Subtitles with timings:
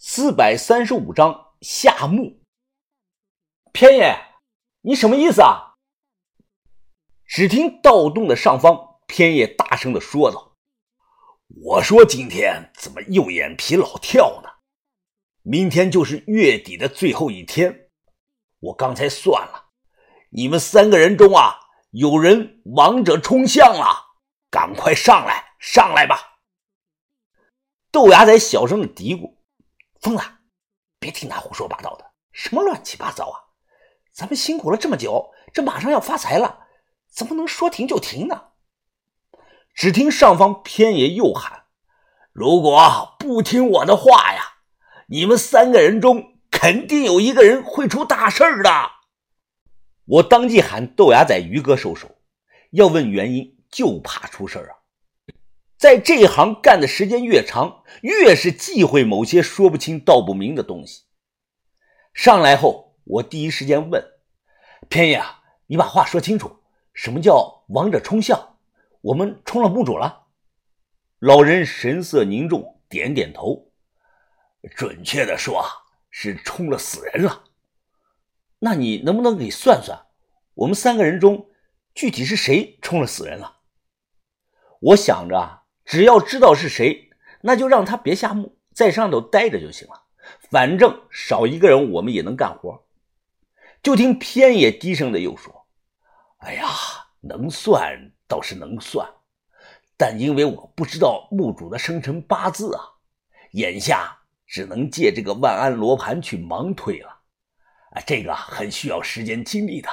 [0.00, 2.40] 四百三十五章下墓。
[3.72, 4.16] 偏爷，
[4.82, 5.74] 你什么意思啊？
[7.24, 10.56] 只听盗洞的上方，偏爷大声的说道
[11.62, 14.48] ：“我说今天怎么右眼皮老跳呢？
[15.42, 17.90] 明天就是月底的最后一天，
[18.60, 19.70] 我刚才算了，
[20.30, 21.58] 你们三个人中啊，
[21.90, 24.14] 有人王者冲相了，
[24.48, 26.38] 赶快上来，上来吧！”
[27.90, 29.37] 豆芽仔小声的嘀咕。
[30.00, 30.38] 疯了！
[30.98, 33.36] 别听他胡说八道的，什么乱七八糟啊！
[34.12, 36.66] 咱们辛苦了这么久，这马上要发财了，
[37.08, 38.48] 怎么能说停就停呢？
[39.74, 41.66] 只听上方偏爷又喊
[42.32, 44.42] ：“如果不听我的话呀，
[45.06, 48.90] 你们三个人中肯定有一个人会出大事的！”
[50.04, 52.18] 我当即喊豆芽仔、于哥收手，
[52.70, 54.77] 要问原因，就怕出事啊！
[55.78, 61.04] 在这一行干的时间越长，越是忌讳某些说不清道不明的东西。
[62.12, 64.04] 上来后，我第一时间问
[64.90, 65.22] ：“偏爷，
[65.68, 68.56] 你把话说清楚，什么叫王者冲相？
[69.02, 70.26] 我们冲了墓主了？”
[71.20, 73.70] 老人神色凝重，点点头
[74.74, 75.64] ：“准确的说，
[76.10, 77.44] 是冲了死人了。
[78.58, 80.06] 那你能不能给算算，
[80.54, 81.50] 我们三个人中，
[81.94, 83.60] 具体是谁冲了死人了？”
[84.82, 85.62] 我想着。
[85.88, 87.08] 只要知道是谁，
[87.40, 90.02] 那就让他别下墓，在上头待着就行了。
[90.50, 92.84] 反正少一个人，我们也能干活。
[93.82, 95.66] 就听偏野低声的又说
[96.44, 96.68] ：“哎呀，
[97.22, 99.08] 能算倒是能算，
[99.96, 102.84] 但因为我不知道墓主的生辰八字啊，
[103.52, 107.08] 眼下只能借这个万安罗盘去盲推了。
[107.92, 109.88] 啊，这个很需要时间精力的，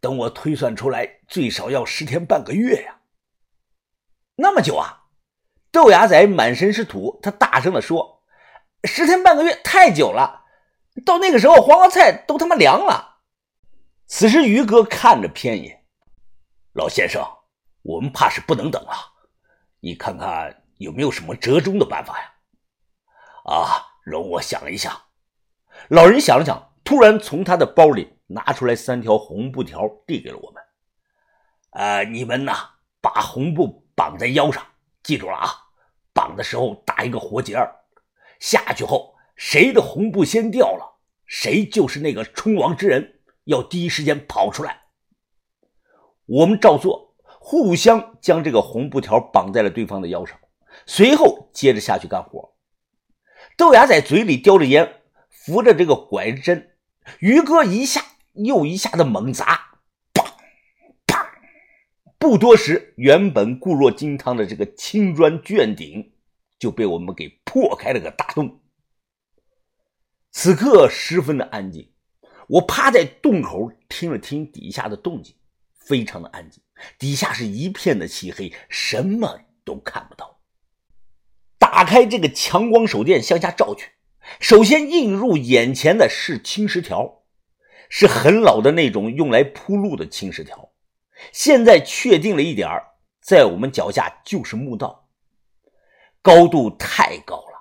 [0.00, 3.00] 等我推算出来，最少要十天半个月呀。
[4.36, 4.94] 那么久啊！”
[5.70, 8.22] 豆芽仔满身是土，他大声的说
[8.84, 10.44] ：“十天半个月太久了，
[11.04, 13.16] 到那个时候黄瓜菜都他妈凉了。”
[14.06, 15.84] 此时于哥看着偏爷，
[16.72, 17.22] 老先生，
[17.82, 18.92] 我们怕是不能等了，
[19.80, 22.32] 你看看有没有什么折中的办法呀？
[23.44, 24.98] 啊，容我想一想。
[25.88, 30.62] 老人想了想，突然从他的包里拿出来三条红布条，递给了我们。
[31.72, 32.70] 呃，你们呐，
[33.02, 34.64] 把红布绑在腰上。
[35.08, 35.48] 记住了啊，
[36.12, 37.74] 绑的时候打一个活结儿，
[38.40, 44.82] 下去后谁的红布先掉了，谁就是那个冲王之人，要第一时间跑出来。
[46.26, 50.38] 我们照做，互相将这个红布条绑在了对方的腰上，
[50.84, 52.54] 随后接着下去干活。
[53.56, 56.76] 豆芽在嘴里叼着烟，扶着这个拐针，
[57.20, 58.04] 于哥一下
[58.34, 59.57] 又一下的猛砸。
[62.18, 66.12] 不多时，原本固若金汤的这个青砖卷顶
[66.58, 68.60] 就被我们给破开了个大洞。
[70.32, 71.92] 此刻十分的安静，
[72.48, 75.36] 我趴在洞口听了听底下的动静，
[75.78, 76.60] 非常的安静，
[76.98, 80.40] 底下是一片的漆黑，什么都看不到。
[81.58, 83.92] 打开这个强光手电向下照去，
[84.40, 87.22] 首先映入眼前的是青石条，
[87.88, 90.72] 是很老的那种用来铺路的青石条。
[91.32, 92.86] 现在确定了一点儿
[93.20, 95.08] 在我们脚下就是墓道，
[96.22, 97.58] 高度太高了。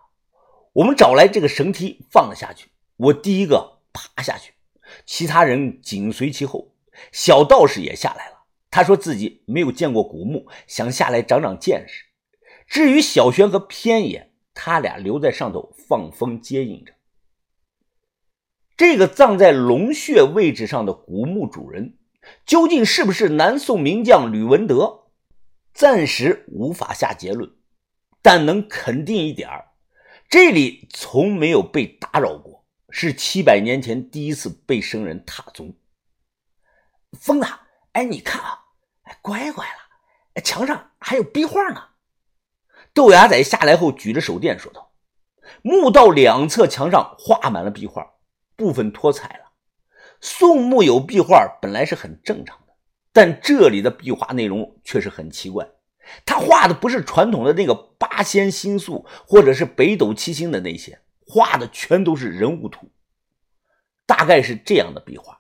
[0.74, 4.54] 我们找来这个绳梯放了下去，我第一个爬下去，
[5.06, 6.74] 其他人紧随其后。
[7.12, 12.06] 小道士也下来了，他说自己没有见过古墓，想下来长长见识。
[12.68, 16.94] 至于小轩和偏野，他俩留在上头放风接应着。
[18.76, 21.98] 这个葬在龙穴位置上的古墓主人。
[22.46, 25.06] 究竟是不是南宋名将吕文德？
[25.74, 27.52] 暂时无法下结论，
[28.22, 29.50] 但能肯定一点
[30.30, 35.78] 这里从没有被打扰过，是七百年前第一次被生人踏足。
[37.20, 37.48] 疯子，
[37.94, 38.60] 哎，你看啊，
[39.04, 41.82] 哎，乖乖了，墙上还有壁画呢。
[42.94, 44.92] 豆芽仔下来后举着手电说道
[45.62, 48.06] ：“墓道两侧墙上画满了壁画，
[48.56, 49.47] 部分脱彩了。”
[50.20, 52.74] 宋墓有壁画本来是很正常的，
[53.14, 55.68] 但这里的壁画内容却是很奇怪。
[56.26, 62.90] 他画的不是传统的那个八仙星宿，或者是北斗七星的那些，画的全都是人物图。
[64.06, 65.40] 大概是这样的壁画，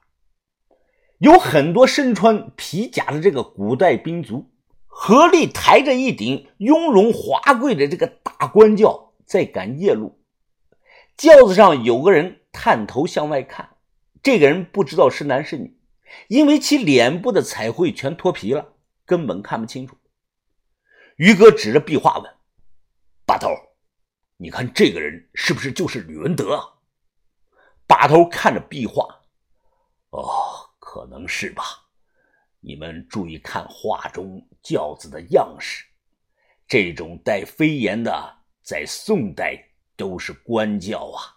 [1.19, 4.51] 有很多身穿皮甲的这个古代兵卒，
[4.88, 10.19] 合力抬着一顶雍容华贵的这个大官轿在赶夜路，
[11.15, 13.69] 轿子上有个人探头向外看。
[14.27, 15.79] 这个人不知道是男是女，
[16.27, 18.74] 因为其脸部的彩绘全脱皮了，
[19.06, 19.97] 根本看不清楚。
[21.15, 22.35] 于哥指着壁画问
[23.25, 23.47] ：“把头，
[24.35, 26.62] 你看这个人是不是就是吕文德？
[27.88, 29.06] 把头看着壁画，
[30.09, 30.27] 哦，
[30.77, 31.63] 可能是吧。
[32.59, 35.85] 你们注意看画中轿子的样式，
[36.68, 39.57] 这种带飞檐的，在宋代
[39.95, 41.37] 都是官轿啊。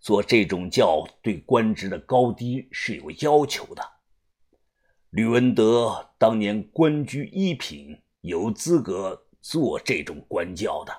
[0.00, 3.82] 做这种轿，对官职的高低是有要求的。
[5.10, 10.92] 吕文德当年官居一品，有资格做这种官轿的。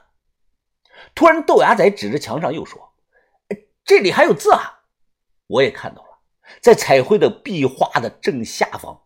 [1.15, 2.93] 突然，豆芽仔指着墙上又说
[3.85, 4.83] ：“这里还有字啊！”
[5.47, 6.19] 我也看到了，
[6.59, 9.01] 在彩绘的壁画的正下方，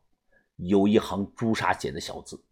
[0.56, 2.44] 有一行朱砂写的小字：“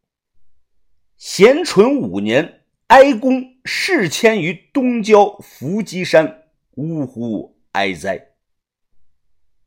[1.17, 6.37] 咸淳五年，哀公世迁于东郊伏击山。”
[6.81, 8.33] 呜呼哀哉！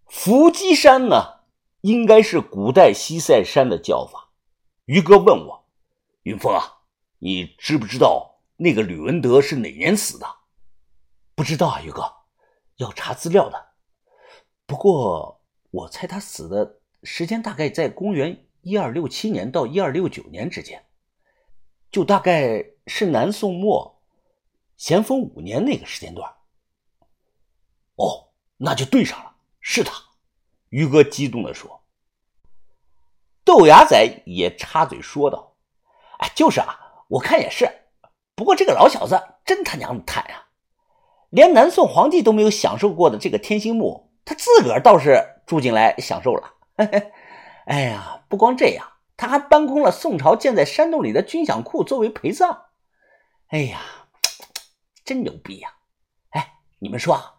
[0.06, 1.42] 伏击山呢，
[1.82, 4.32] 应该是古代西塞山的叫法。
[4.86, 5.64] 于哥问我
[6.24, 6.80] ：“云峰啊，
[7.20, 10.26] 你知不知道那个吕文德是哪年死的？”
[11.36, 12.12] 不知道啊，于哥，
[12.78, 13.74] 要查资料的。
[14.66, 15.40] 不过
[15.70, 20.84] 我猜他死的时间大概在公元一二六七年到一二六九年之间，
[21.92, 24.02] 就大概是南宋末
[24.76, 26.28] 咸丰五年那个时间段。
[27.96, 29.92] 哦，那就对上了，是他。
[30.70, 31.82] 于哥激动地说。
[33.44, 35.54] 豆芽仔也插嘴说道
[36.18, 37.70] ：“哎，就是啊，我看也是。
[38.34, 40.48] 不过这个老小子真他娘的贪啊！
[41.30, 46.54] 连南宋皇帝都没有享受过的这个天心木，他自个儿倒是住进来享受了。
[46.76, 47.12] 嘿 嘿
[47.66, 52.64] 哎呀，不光这样，他还搬空了宋朝建在山洞里的军饷库作为陪葬。
[53.48, 53.80] 哎呀，
[55.04, 55.74] 真牛逼呀！
[56.30, 57.33] 哎，你们说啊。”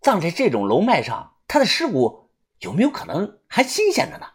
[0.00, 2.30] 葬在这种龙脉上，他的尸骨
[2.60, 4.26] 有没有可能还新鲜着呢？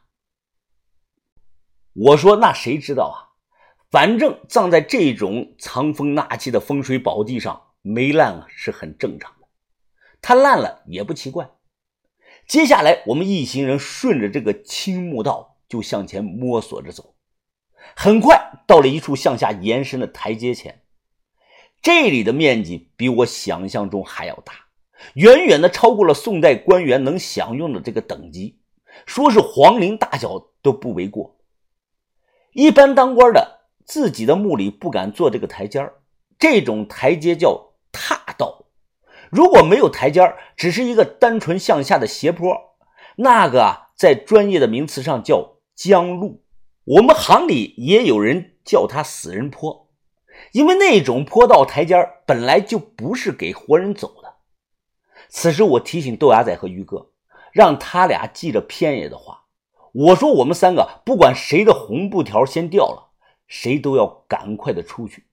[1.94, 3.38] 我说那谁知道啊？
[3.92, 9.48] 反正葬在这种藏风纳气的风水宝地上，没烂是很正常的。
[10.20, 11.52] 它烂了也不奇怪。
[12.48, 17.16] 接下来，我们一行人顺着这个青木道就向前摸索着走，
[17.96, 20.84] 很快到了一处向下延伸的台阶前。
[21.82, 24.63] 这里的面积比我想象中还要大。
[25.16, 28.60] 远远的超过了宋代官员能享用的这个等级，
[29.06, 31.38] 说是皇陵大小都不为过。
[32.54, 35.92] 一般当官的自己的墓里不敢做这个台阶
[36.38, 38.66] 这种台阶叫踏道。
[39.30, 40.22] 如果没有台阶
[40.56, 42.56] 只是一个单纯向下的斜坡，
[43.18, 46.44] 那个啊，在专业的名词上叫江路。
[46.86, 49.90] 我们行里也有人叫它死人坡，
[50.52, 51.96] 因为那种坡道台阶
[52.26, 54.23] 本来就不是给活人走的。
[55.36, 57.10] 此时，我提醒豆芽仔和于哥，
[57.52, 59.46] 让他俩记着偏爷的话。
[59.92, 63.10] 我说：“我们三个不管谁的红布条先掉了，
[63.48, 65.26] 谁都要赶快的出去。”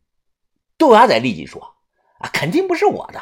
[0.78, 1.76] 豆芽仔立即说
[2.20, 3.20] ：“啊，肯定不是我的。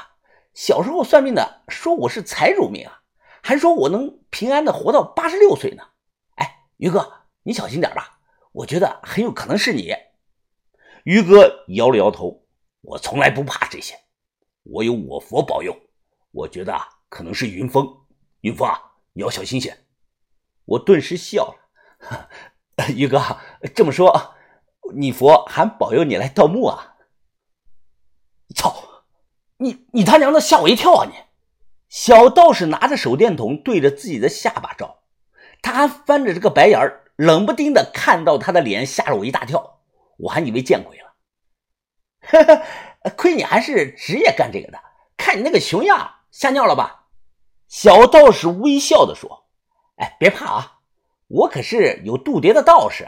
[0.54, 3.02] 小时候算命的说我是财主命啊，
[3.42, 5.82] 还说我能平安的活到八十六岁呢。
[6.36, 8.20] 哎，于哥，你小心点吧，
[8.52, 9.92] 我觉得很有可能是你。”
[11.02, 12.44] 于哥摇了摇头
[12.82, 13.96] ：“我从来不怕这些，
[14.62, 15.76] 我有我佛保佑。”
[16.38, 17.85] 我觉得啊，可能是云峰。
[18.43, 19.76] 云峰啊，你要小心些。
[20.64, 22.29] 我顿时笑了。
[22.94, 23.20] 于哥
[23.75, 24.35] 这么说，
[24.94, 26.94] 你佛还保佑你来盗墓啊？
[28.55, 29.05] 操！
[29.56, 31.06] 你你他娘的吓我一跳啊！
[31.11, 31.14] 你
[31.88, 35.03] 小道士拿着手电筒对着自己的下巴照，
[35.60, 39.81] 他还翻着这个白眼儿，冷不丁的看到他的脸，吓了我一大跳。
[40.19, 41.15] 我还以为见鬼了。
[42.31, 44.79] 呵呵，亏你还是职业干这个的，
[45.17, 46.15] 看你那个熊样。
[46.31, 47.06] 吓尿了吧？
[47.69, 49.47] 小道士微笑的说
[50.01, 50.79] ：“哎，别怕啊，
[51.27, 53.06] 我可是有度牒的道士。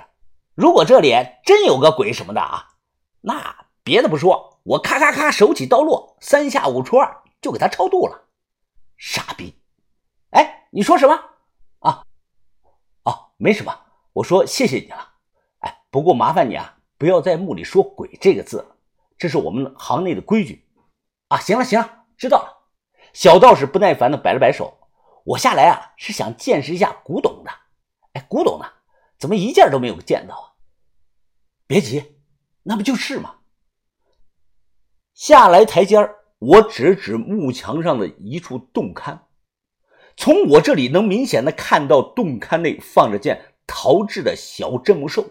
[0.54, 1.14] 如果这里
[1.46, 2.74] 真有个鬼什么的啊，
[3.22, 8.28] 那别的不说，我咔咔咔手起刀落，三下五除二就给他超度了。
[8.98, 9.58] 傻逼！
[10.32, 11.14] 哎，你说什么？
[11.78, 12.04] 啊？
[13.04, 13.74] 哦，没什么。
[14.12, 15.14] 我说谢谢你了。
[15.60, 18.76] 哎，不过麻烦你啊，不要在墓里说‘鬼’这个字，
[19.16, 20.68] 这是我们行内的规矩。
[21.28, 22.58] 啊，行了行了，知道了。”
[23.12, 24.78] 小道士不耐烦的摆了摆手
[25.24, 27.50] ：“我下来啊，是想见识一下古董的。
[28.12, 28.66] 哎，古董呢？
[29.18, 30.46] 怎么一件都没有见到啊？
[31.66, 32.16] 别急，
[32.62, 33.36] 那不就是吗？”
[35.14, 35.96] 下来台阶
[36.38, 39.18] 我指指木墙上的一处洞龛，
[40.16, 45.26] 从我这里能明显的看到洞龛内放着件陶制的小镇墓兽。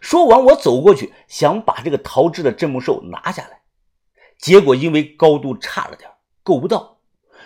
[0.00, 3.62] 说完，我走过去想把这个陶制的镇墓兽拿下来，
[4.38, 6.10] 结果因为高度差了点
[6.50, 6.96] 够不到，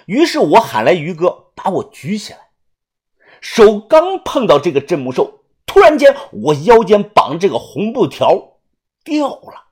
[0.06, 2.38] 于是我喊来于哥把我举起来，
[3.42, 8.54] 手刚碰到这个镇墓兽，突然间我腰间绑这个红布条
[9.04, 9.63] 掉了。